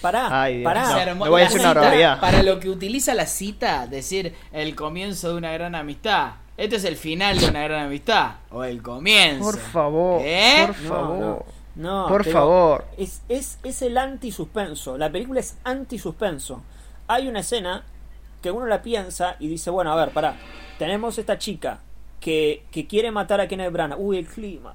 [0.00, 1.14] Pará, pará.
[1.14, 2.20] voy a decir una barbaridad.
[2.20, 6.34] Para lo que utiliza la cita, decir el comienzo de una gran amistad.
[6.58, 8.32] Este es el final de una gran amistad.
[8.50, 9.44] O el comienzo.
[9.44, 10.20] Por favor.
[10.24, 10.64] ¿Eh?
[10.66, 11.44] Por favor.
[11.76, 12.84] No, por favor.
[12.96, 14.98] Es, es, es el anti-suspenso.
[14.98, 16.64] La película es anti-suspenso.
[17.06, 17.84] Hay una escena
[18.42, 20.36] que uno la piensa y dice, bueno, a ver, pará.
[20.80, 21.78] Tenemos esta chica
[22.20, 23.98] que, que quiere matar a Kenneth Branagh.
[24.00, 24.74] Uy, el clima,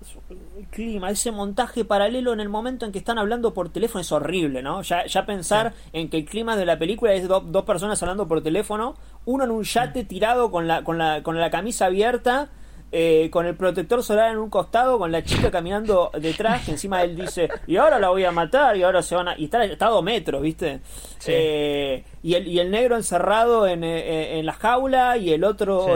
[0.57, 4.11] el clima, ese montaje paralelo en el momento en que están hablando por teléfono es
[4.11, 4.81] horrible, ¿no?
[4.81, 8.41] Ya, ya pensar en que el clima de la película es dos personas hablando por
[8.41, 12.49] teléfono, uno en un yate tirado con la, con la, con la camisa abierta
[12.95, 17.01] eh, con el protector solar en un costado, con la chica caminando detrás, que encima
[17.01, 19.35] él dice, y ahora la voy a matar, y ahora se van a...
[19.35, 20.79] Y está, está a dos metros, ¿viste?
[21.25, 25.87] Eh, y, el, y el negro encerrado en, eh, en la jaula, y el otro...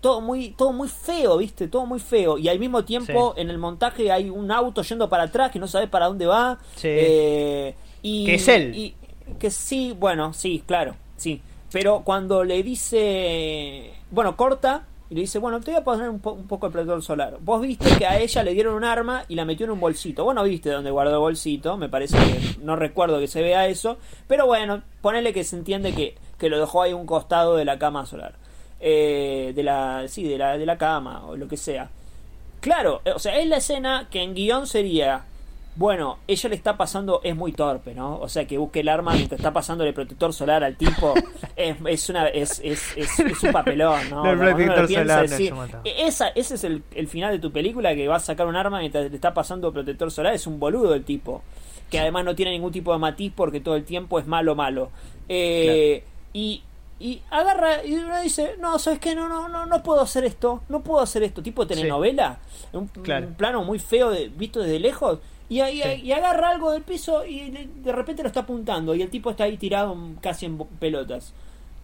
[0.00, 3.58] todo muy todo muy feo viste todo muy feo y al mismo tiempo en el
[3.58, 8.34] montaje hay un auto yendo para atrás que no sabes para dónde va y que
[8.34, 8.94] es él y,
[9.38, 11.40] que sí bueno sí claro sí
[11.72, 16.18] pero cuando le dice bueno corta y le dice, bueno, te voy a poner un,
[16.18, 17.38] poco de protector solar.
[17.40, 20.24] Vos viste que a ella le dieron un arma y la metió en un bolsito.
[20.24, 23.68] Vos no viste dónde guardó el bolsito, me parece que no recuerdo que se vea
[23.68, 23.98] eso.
[24.26, 27.78] Pero bueno, ponele que se entiende que, que lo dejó ahí un costado de la
[27.78, 28.34] cama solar.
[28.78, 31.88] Eh, de la, sí, de la, de la cama o lo que sea.
[32.60, 35.24] Claro, o sea, es la escena que en guion sería
[35.76, 38.18] Bueno, ella le está pasando, es muy torpe, ¿no?
[38.18, 41.14] O sea, que busque el arma mientras está pasando el protector solar al tipo,
[41.56, 44.30] es, es una es, es, un papelón, ¿no?
[44.32, 45.80] El protector piensa, solar, Mata.
[45.84, 48.80] Esa, ese es el, el final de tu película, que vas a sacar un arma
[48.80, 51.42] mientras te está pasando protector solar, es un boludo el tipo.
[51.90, 54.90] Que además no tiene ningún tipo de matiz porque todo el tiempo es malo, malo.
[55.28, 56.62] Eh, Y
[56.98, 59.14] y agarra y uno dice, no, ¿sabes qué?
[59.14, 62.38] No, no, no, no puedo hacer esto, no puedo hacer esto, tipo telenovela,
[62.72, 63.26] un, Claro.
[63.28, 66.02] un plano muy feo de, visto desde lejos, y, ahí- Sí.
[66.06, 69.44] y agarra algo del piso y de, repente lo está apuntando y el tipo está
[69.44, 71.32] ahí tirado casi en pelotas.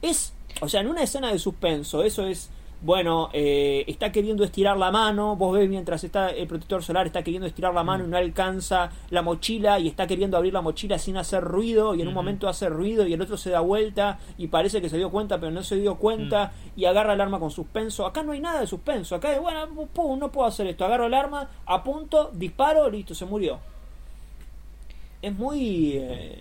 [0.01, 2.51] Es, o sea, en una escena de suspenso, eso es,
[2.85, 7.23] bueno, eh, está queriendo estirar la mano, vos ves mientras está el protector solar, está
[7.23, 10.99] queriendo estirar la mano y no alcanza la mochila y está queriendo abrir la mochila
[10.99, 14.18] sin hacer ruido y en un momento hace ruido y el otro se da vuelta
[14.37, 16.81] y parece que se dio cuenta pero no se dio cuenta Mm.
[16.81, 18.05] y agarra el arma con suspenso.
[18.05, 21.07] Acá no hay nada de suspenso, acá es, bueno, pum, no puedo hacer esto, agarro
[21.07, 23.61] el arma, apunto, disparo, listo, se murió.
[25.21, 25.92] Es muy...
[25.95, 26.40] eh,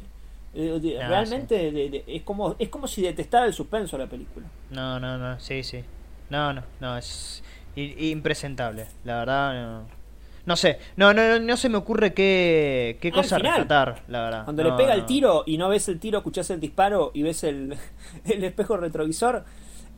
[0.56, 4.08] eh, de- Ah, realmente de- de- es como es como si detestara el suspenso la
[4.08, 4.48] película.
[4.72, 5.84] No, no, no, sí, sí.
[6.32, 7.44] No, no, no, es
[7.76, 9.54] impresentable, la verdad.
[9.82, 10.02] No,
[10.46, 14.04] no sé, no, no, no, no se me ocurre qué, qué Al cosa final, rescatar,
[14.08, 14.44] la verdad.
[14.46, 17.22] Cuando No, le pega el tiro y no ves el tiro, escuchás el disparo y
[17.24, 17.76] ves el,
[18.26, 19.44] el espejo retrovisor,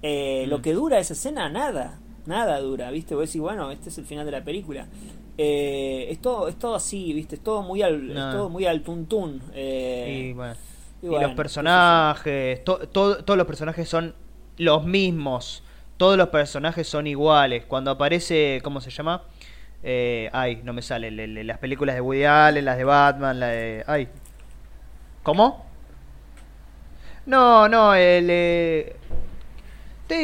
[0.01, 0.61] eh, lo Mm.
[0.61, 1.99] que dura esa escena, nada.
[2.25, 3.15] Nada dura, ¿viste?
[3.15, 4.87] Vos decís, bueno, este es el final de la película.
[5.37, 7.35] Eh, es, todo, es todo así, ¿viste?
[7.35, 9.41] Es todo muy al, es todo muy al tuntún.
[9.53, 10.55] Eh, Y, bueno,
[11.01, 14.13] y los personajes, to- to- todos los personajes son
[14.57, 15.63] los mismos.
[15.97, 17.65] Todos los personajes son iguales.
[17.65, 19.23] Cuando aparece, ¿cómo se llama?
[19.83, 21.11] Eh, ay, no me sale.
[21.11, 23.83] le- le- las películas de Woody Allen, las de Batman, la de.
[23.87, 24.07] Ay.
[25.23, 25.65] ¿Cómo?
[27.25, 28.27] No, no, el.
[28.29, 28.95] eh,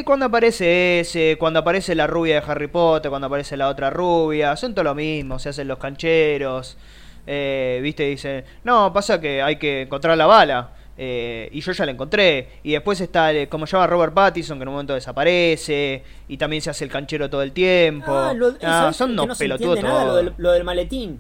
[0.06, 4.56] cuando aparece ese, cuando aparece la rubia de Harry Potter, cuando aparece la otra rubia,
[4.56, 6.78] son todo lo mismo, se hacen los cancheros,
[7.26, 10.70] eh, viste, dicen, no, pasa que hay que encontrar la bala,
[11.02, 14.64] eh, y yo ya la encontré, y después está, el- como llama Robert Pattinson, que
[14.64, 18.50] en un momento desaparece, y también se hace el canchero todo el tiempo, Ah, lo-
[18.62, 20.04] Ah, ¿sabés son unos no pelotudos nada?
[20.06, 21.20] Lo del, lo del maletín.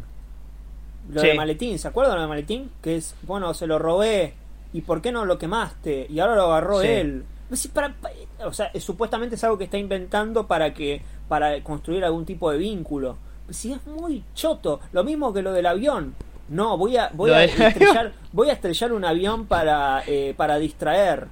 [1.12, 1.28] Lo Sí.
[1.28, 2.70] del maletín, ¿se acuerdan lo del maletín?
[2.84, 4.34] Que es, bueno, se lo robé.
[4.74, 6.06] ¿Y por qué no lo quemaste?
[6.10, 6.88] Y ahora lo agarró Sí.
[6.88, 7.24] él.
[7.48, 8.12] Pues para- pa-
[8.46, 12.52] o sea, es- supuestamente es algo que está inventando para que para construir algún tipo
[12.52, 13.18] de vínculo.
[13.46, 14.80] Pues sí, es muy choto.
[14.92, 16.14] Lo mismo que lo del avión.
[16.50, 20.58] No, voy a, voy a del estrellar, voy a estrellar un avión para, eh, para
[20.58, 21.28] distraer.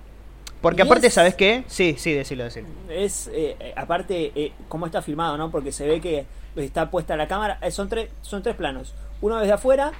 [0.61, 1.63] Porque y aparte, es- ¿sabes qué?
[1.67, 2.69] Sí, sí, decirlo, decirlo.
[2.89, 6.25] es eh, eh, aparte eh, cómo está filmado no porque se ve que
[6.55, 9.91] está puesta la cámara eh, son tres son tres planos uno desde afuera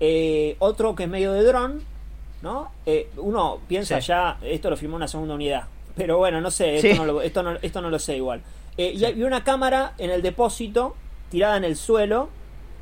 [0.00, 1.82] eh, otro que es medio de dron
[2.42, 4.08] no Eh, uno piensa Sí.
[4.08, 5.64] ya esto lo filmó una segunda unidad
[5.96, 6.94] pero bueno no sé esto, Sí.
[6.98, 8.42] no, lo, esto, no, esto no lo sé igual
[8.76, 10.94] Eh, y hay una cámara en el depósito
[11.30, 12.28] tirada en el suelo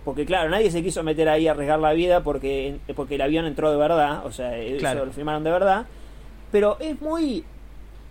[0.04, 3.44] porque claro nadie se quiso meter ahí a arriesgar la vida porque porque el avión
[3.46, 5.86] entró de verdad o sea eso lo filmaron de verdad
[6.50, 7.44] pero es muy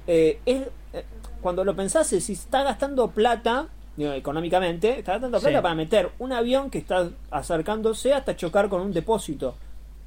[0.07, 0.61] eh, es,
[0.93, 1.03] eh,
[1.41, 5.61] cuando lo pensás, si está gastando plata, digo, económicamente, está gastando plata Sí.
[5.61, 9.55] para meter un avión que está acercándose hasta chocar con un depósito.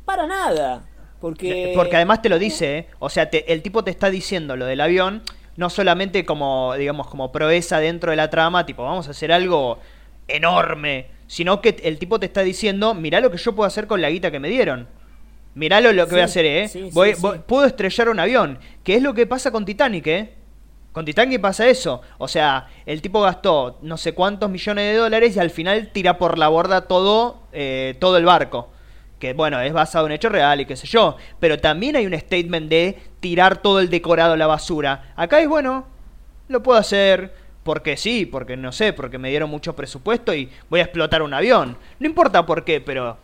[0.04, 0.82] Para nada.
[1.20, 2.86] Porque, Porque además te lo dice, ¿eh?
[2.98, 5.22] o sea, te- el tipo te está diciendo lo del avión,
[5.56, 9.78] no solamente como, digamos, como proeza dentro de la trama, tipo, vamos a hacer algo
[10.28, 14.02] enorme, sino que el tipo te está diciendo, mirá lo que yo puedo hacer con
[14.02, 14.86] la guita que me dieron.
[15.54, 16.68] Mirá lo, lo que Sí, voy a hacer, ¿eh?
[16.68, 17.20] sí, Voy- sí.
[17.22, 20.34] voy- puedo estrellar un avión, que es lo que pasa con Titanic, ¿eh?
[20.92, 22.02] Con Titanic pasa eso.
[22.18, 26.18] O sea, el tipo gastó no sé cuántos millones de dólares y al final tira
[26.18, 28.68] por la borda todo, eh, todo el barco.
[29.18, 31.16] Que bueno, es basado en hecho real y qué sé yo.
[31.40, 35.14] Pero también hay un statement de tirar todo el decorado a la basura.
[35.16, 35.86] Acá es bueno,
[36.48, 37.32] lo puedo hacer
[37.64, 41.32] porque sí, porque no sé, porque me dieron mucho presupuesto y voy a explotar un
[41.34, 41.76] avión.
[42.00, 43.16] No importa por qué, pero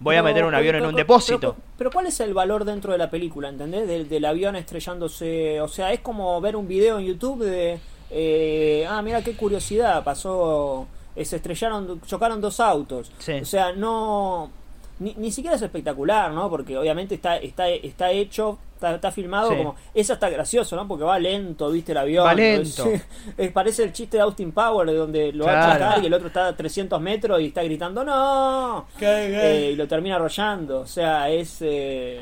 [0.00, 1.38] voy a meter un avión pero- en un pero- depósito.
[1.54, 3.86] Pero, pero ¿cuál es el valor dentro de la película, entendés?
[3.88, 5.60] Del, del avión estrellándose.
[5.60, 7.78] O sea, es como ver un video en YouTube de.
[8.10, 10.86] eh, ah, mira qué curiosidad, pasó.
[11.16, 13.10] eh, se estrellaron, chocaron dos autos.
[13.18, 13.32] Sí.
[13.32, 14.50] O sea, no.
[14.98, 16.48] Ni, ni siquiera es espectacular, ¿no?
[16.50, 19.56] Porque obviamente está, está, está hecho, está, está filmado Sí.
[19.56, 19.74] como.
[19.94, 20.86] Eso está gracioso, ¿no?
[20.88, 21.92] Porque va lento, ¿viste?
[21.92, 22.26] El avión.
[22.26, 22.36] Va Es-
[22.78, 22.86] lento.
[23.38, 26.14] es- parece el chiste de Austin Power, de donde lo va a chocar y el
[26.14, 28.86] otro está a 300 metros y está gritando, ¡No!
[29.00, 30.80] Eh, y lo termina arrollando.
[30.80, 31.58] O sea, es.
[31.62, 32.20] eh,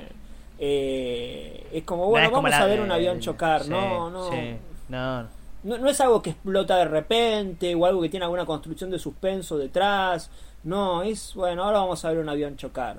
[0.59, 3.63] eh, es como, bueno, No es como vamos la a ver de- un avión chocar.
[3.63, 4.37] sí, no, no, sí,
[4.89, 5.29] no, no.
[5.79, 5.89] no.
[5.89, 10.31] Es algo que explota de repente o algo que tiene alguna construcción de suspenso detrás.
[10.65, 12.99] No, es, bueno, ahora vamos a ver un avión chocar.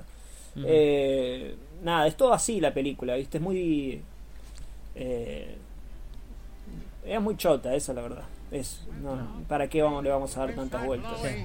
[0.56, 3.38] Eh, nada, es todo así la película, ¿viste?
[3.38, 4.02] Es muy.
[4.94, 5.56] eh,
[7.04, 8.24] es muy chota, esa es la verdad.
[8.50, 9.18] Es, no,
[9.48, 11.20] ¿Para qué vamos, le vamos a dar tantas vueltas?